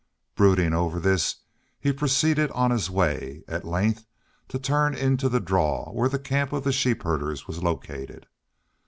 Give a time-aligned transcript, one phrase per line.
[0.33, 1.35] Brooding over this
[1.79, 4.07] he proceeded on his way, at length
[4.47, 8.25] to turn into the draw where the camp of the sheep herders was located.